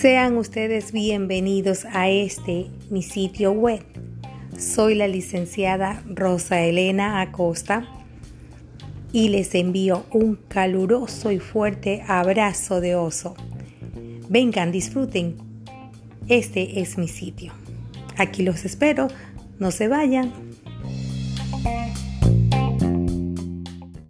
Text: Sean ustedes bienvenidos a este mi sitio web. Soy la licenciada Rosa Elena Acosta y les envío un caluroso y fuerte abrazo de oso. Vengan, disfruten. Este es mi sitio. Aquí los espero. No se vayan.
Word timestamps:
Sean 0.00 0.36
ustedes 0.36 0.92
bienvenidos 0.92 1.84
a 1.86 2.08
este 2.08 2.68
mi 2.88 3.02
sitio 3.02 3.50
web. 3.50 3.82
Soy 4.56 4.94
la 4.94 5.08
licenciada 5.08 6.04
Rosa 6.06 6.60
Elena 6.60 7.20
Acosta 7.20 7.84
y 9.10 9.30
les 9.30 9.56
envío 9.56 10.04
un 10.12 10.36
caluroso 10.36 11.32
y 11.32 11.40
fuerte 11.40 12.04
abrazo 12.06 12.80
de 12.80 12.94
oso. 12.94 13.34
Vengan, 14.28 14.70
disfruten. 14.70 15.36
Este 16.28 16.80
es 16.80 16.96
mi 16.96 17.08
sitio. 17.08 17.52
Aquí 18.16 18.44
los 18.44 18.64
espero. 18.64 19.08
No 19.58 19.72
se 19.72 19.88
vayan. 19.88 20.32